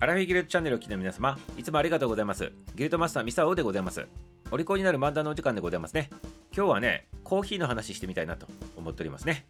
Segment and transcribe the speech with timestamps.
[0.00, 2.50] アラフィギルドチャンネルを聞きの皆様、いつもありがとうございます。
[2.74, 4.06] ギルドマスターミサオでございます。
[4.50, 6.10] お利口になる漫談のお時間でございますね。
[6.54, 8.46] 今日はね、コーヒーの話してみたいなと
[8.76, 9.46] 思っておりますね。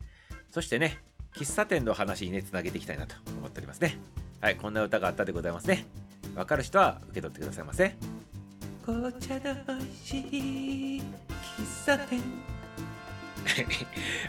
[0.51, 1.03] そしてね、
[1.35, 3.99] 喫茶店の話にね、つなげていきたいなと思っておりますね。
[4.43, 5.87] はい、こんな歌があったでございますね。
[6.37, 7.95] わかる人は受け取ってくださいませ。
[8.85, 10.19] 紅茶の美味し
[10.99, 12.21] い喫茶店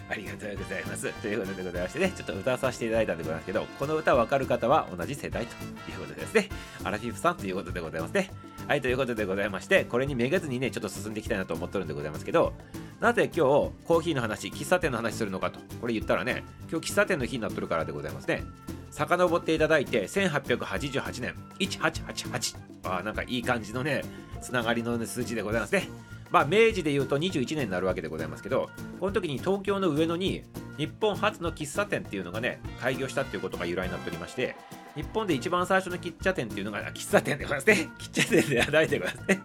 [0.10, 1.12] ありがとうございます。
[1.22, 5.56] ということでございましてね、ちょっと歌わさせていただいたんでございますけど、この歌わかる方は同じ世代と
[5.92, 6.50] いうことですね。
[6.84, 8.32] アラフィフさんということでございますね。
[8.68, 12.54] はい、ということでございまして、これにめげずにね、ちょっと進んでいきたいなと思ってるんでございますけど、
[13.00, 18.44] なぜ今日コーヒーの話、喫茶店の話するのかと、これ言ったらね、今日喫茶店の日になっとるからでございますね。
[18.92, 22.58] 遡っていただいて、1888年、1888。
[22.86, 24.04] ああ、なんかいい感じのね、
[24.42, 25.90] つながりの、ね、数字でございますね。
[26.36, 30.44] まあ、明治でいうと21年になるわけでございますけど、この時に東京の上野に
[30.78, 34.58] 日本初の喫茶店っていうのがね、開業したっていうことが由来になっておりまして、
[34.96, 37.90] 日本で一番最初の喫茶店っていうのが、喫茶店でございますね。
[37.98, 39.42] 喫茶店ではないでございますね。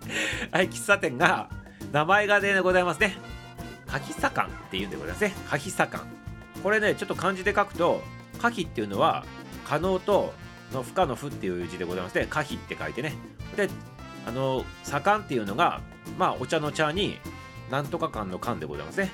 [0.50, 1.48] はい、喫茶店が、
[1.92, 3.16] 名前がでございますね。
[3.86, 5.34] 柿茶館っていうんでございますね。
[5.48, 6.04] 柿茶館。
[6.60, 8.02] これね、ちょっと漢字で書くと、
[8.40, 9.24] 柿っていうのは、
[9.64, 10.34] 可能と
[10.72, 13.14] の不可の不っていう字でございまして、可否って書いてね。
[13.56, 13.68] で、
[14.30, 15.80] あの、茶館っていうのが、
[16.16, 17.18] まあ、お茶の茶に、
[17.68, 19.10] なんとか館の館でございますね。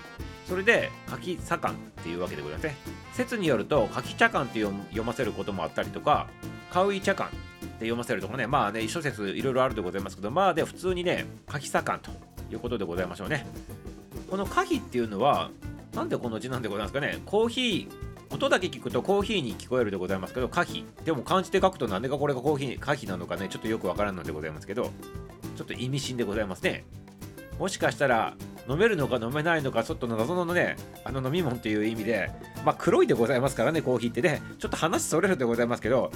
[0.46, 2.76] それで、柿茶館っていうわけでございますね。
[3.14, 6.26] 説によると、柿茶館って読ませることもあったりとか、
[6.70, 12.10] カウイ茶館って読ませるとかね、まあね、一諸説いろいろあるでございますけど、まあで、普通にね、柿茶館と
[12.52, 13.46] いうことでございましょうね。
[14.30, 15.50] この可否っていうのは、
[15.94, 17.20] なんでこの字なんでございますかね？
[17.24, 18.05] コーヒー、
[18.36, 20.84] 音だけ聞くとコーヒーに聞こえるでございますけど、可否。
[21.04, 24.90] でも漢字で書くとなんでかこれがコーヒー、可否なのかね、ちょっとよくわからんのでございますけど、
[25.56, 26.84] ちょっと意味深でございますね。
[27.58, 28.34] もしかしたら、
[28.68, 32.30] 飲めるのか飲めないのか、ちょっと謎のね、あの飲み物という意味で、
[32.64, 36.10] まあ黒いでございますからね、コーヒーってね、ちょっと話それるでございますけど、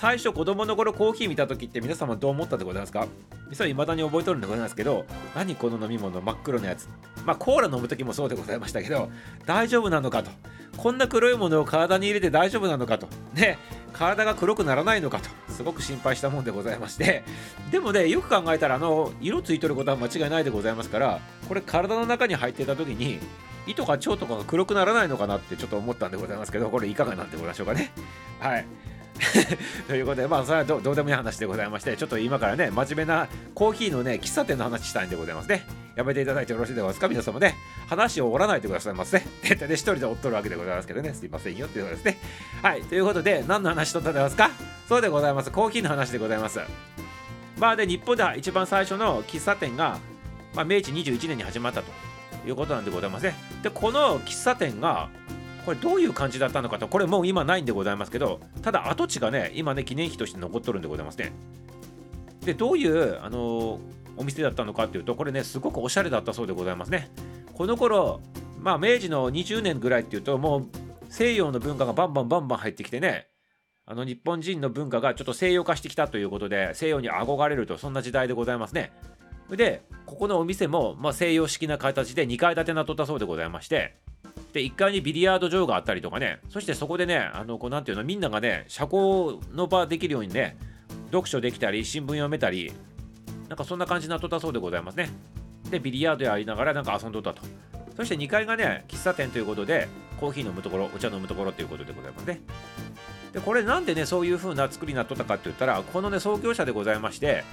[0.00, 3.08] 最初子供の頃コーヒー見た時って皆様どう思ったでございますか？
[3.50, 5.04] 実は未だに覚えとるんでございますけど、
[5.34, 6.88] 何この飲み物真っ黒なやつ。
[7.26, 9.10] まあコーラ飲む時もそうでございましたけど、
[9.44, 10.30] 大丈夫なのかと。
[10.76, 13.08] こんな黒いものを体に入れて大丈夫なのかと。
[13.34, 13.58] ね、
[13.92, 15.30] 体が黒くならないのかと。
[15.52, 17.24] すごく心配したもんでございまして。
[17.72, 23.18] でもね、よく考えたら、あの、色ついとることは間違いないでございますから、これ体の中に入ってた時に、
[23.66, 27.90] 胃とか腸とかが黒くならないのかなってちょっと思ったんでございますけど、これいかがなんでございましょうかね。
[28.38, 28.66] はい。
[29.88, 35.66] ということで、まあ、それはどうでもいい話でございまして、ちょっと今からね、真面目なコーヒーのね、喫茶店の話したいんでございますね。
[35.96, 37.08] やめていただいてよろしいでございますか？
[37.08, 37.56] 皆様ね。
[37.88, 39.22] 話を折らないでくださいませ。
[39.42, 42.18] で、で、一人で折っとるわけでございますけどね、すいませんよっていうことですね。
[42.62, 44.50] はい、ということで、何の話とったでますか？
[44.88, 45.50] そうでございます。
[45.50, 46.60] コーヒーの話でございます。
[47.58, 49.98] まあ、で、日本では一番最初の喫茶店が、
[50.54, 51.90] まあ、明治21年に始まったと
[52.46, 53.34] いうことなんでございますね。
[53.64, 55.08] で、この喫茶店が、
[55.68, 61.30] これどういう感じだったのかと、これもう今ないんでございますけど、ただ跡地がね、今ね、記念碑として残っとるんでございますね。
[62.40, 63.80] で、どういう、あのー、
[64.16, 67.10] お店だったのかっていうと、これね、すごくおしゃれだったそうでございますね。
[67.52, 68.22] この頃、
[68.58, 70.66] まあ、明治の20年ぐらいっていうと、もう
[71.10, 73.26] 西洋の文化がバンバンバンバン入ってきてね、
[73.84, 78.90] あの日本人の文化がちょっと西洋化してきたということで、西洋に憧れると、そんな時代でございますね。
[79.50, 83.96] で、ここのお店も、まあ、西洋式な形で2階建てなっとったそうでございまして、
[84.52, 90.56] で、1階にビリヤード場があったりとかね、そしてそこでね、あの、こう、なんていうの、みんながね、社交の場できるようにね、
[91.06, 92.72] 読書できたり、新聞読めたり、
[93.48, 95.10] なんかそんな感じになっとったそうでございますね。
[95.70, 97.42] で、ビリヤードやりながらなんか遊んどったと。
[97.96, 99.88] そして2階がね、喫茶店ということで、
[100.20, 102.40] コーヒー飲むところ、お茶飲むところということでございますね。
[103.32, 107.44] で、これなんでね、そういう風な作りになっとったかって言ったら、このね、創業者でございまして、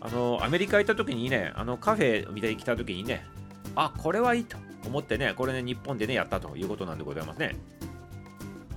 [0.00, 3.26] あの、アメリカ行った時にね、あの、カフェみたいに来た時にね、
[3.76, 4.56] あ、これはいいと
[4.88, 7.56] 思ってね、これね、日本でね、やったということなんでございますね。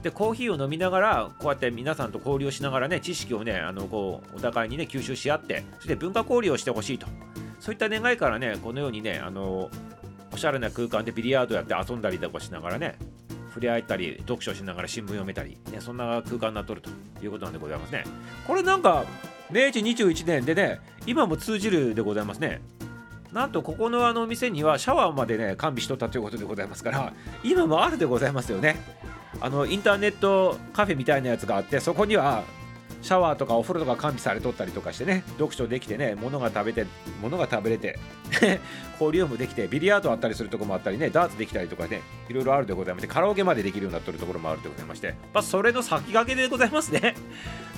[0.04, 7.08] で、コーヒーを飲みながら、こうやって皆さんと交流しながらね、知識をね、あの、こう、お互いにね、吸収し合って、そして文化交流をしてほしいと。
[7.60, 9.70] そういった願いからね、このようにね、あの、
[10.34, 12.96] おしゃれな空間でビリヤードやって遊んだりとかしながらね、
[13.50, 16.90] 触れ合えたり、読書しながら新聞読めたり、ね、そんな空間になっとると
[17.24, 18.04] いうことなんでございますね。
[18.46, 19.04] これなんか、
[19.50, 22.62] 明治21年でね、今も通じるでございますね。
[23.32, 27.14] なんとここのあの店にはシャワーまでね完備しとったということでございますから
[27.44, 28.78] 今もあるでございますよね。
[29.40, 32.44] あのインターネットカフェみたいなやつがあってそこには
[33.02, 36.86] シャワーとかお風呂とか完備されとったりとかしてね読書できてね物が食べて
[37.22, 38.00] 物が食べれて
[39.00, 45.14] 交流もできてビリヤードあったりするとこもあったりねダーツできたりとかねいろいろあるでございましてカラオケまでできるようになってるところもあるでございまして。
[45.34, 47.16] まあそれの先駆けでございますね。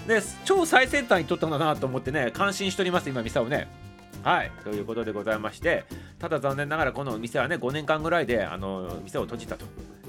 [0.07, 3.88] で 超最先端にとったんだなと思ってね感心しております今ミサをね。
[4.23, 5.85] はい、ということでございまして、
[6.19, 9.65] ただ残念ながらこのお店はね、5年間ぐらいであの店を閉じたと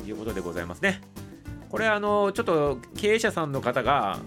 [0.06, 1.00] いうことでございますね。
[1.69, 4.19] これ、あのちょっと経営者さんの方が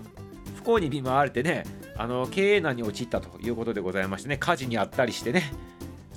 [0.55, 1.65] 不幸に見舞われてね、
[1.95, 5.51] あの経営難に陥ったということでございましてね火事にあったりしてね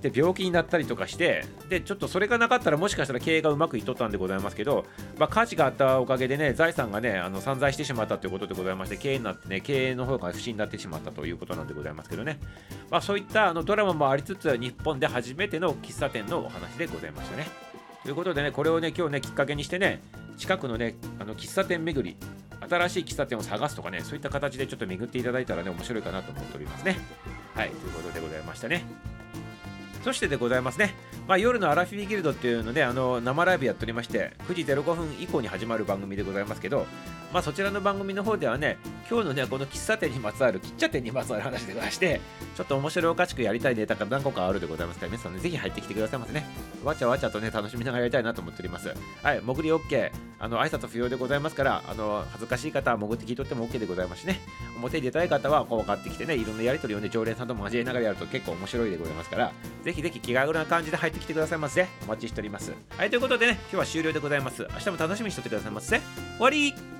[0.03, 4.85] で病気になったりとかしてでちょっとそれがなかったらもしかしたら経営がうまくいっとったんでございますけど、
[5.19, 12.39] まあ、火事があったおかげでね財産がねあの散財してしまったということでございまして経営になってね経営の方が不振になってしまったということなんでございますけどね、
[12.91, 17.47] まあ、そういったあのドラマもありつつ日本で初めての喫茶店のお話でございましたね。
[18.03, 20.01] ということでねこれをね今日ねきっかけにしてね
[20.37, 22.17] 近くのねあの喫茶店巡り
[22.69, 26.99] 新しい喫茶店を探すとかねそういった形でちょっと巡っていただいたらね面白いかなと思っておりますね。
[27.55, 29.16] はいということでございましたね。
[30.07, 30.95] そしてでございますね、
[31.27, 36.87] まあ、夜のアラフィビギルドっていうのであの生ライブやっておりまして9時05分以降に始まる番組でございますけど、
[37.33, 38.79] まあ、そちらの番組の方ではね
[39.11, 42.21] 今日のねこの喫茶店にまつわる喫茶店にまつわる話でございまして
[42.57, 46.47] ちょっと面白おかしくやりたいネタが何個かあるでございますから皆さんねぜひ入ってきてくださいませね。
[46.87, 48.95] わちゃわちゃとね楽しみながらやりたいなと思っております。
[49.23, 54.41] はい潜り OK あの挨拶不要でございますからあの恥ずかしい方は潜って聞いとっても OK でございますしね。
[54.77, 59.53] 表に出たい方はこう分かってきてねいろんなやり取りをね常連さんとも交えながらやると結構面白いでございますから
[59.85, 61.87] ぜひぜひ気軽な感じで入ってきてくださいませ。
[62.05, 62.73] お待ちしております。
[62.97, 64.67] はいということでね今日は終了でございます。
[64.73, 65.99] 明日も楽しみにしておいてくださいませ。
[65.99, 66.96] 終わり。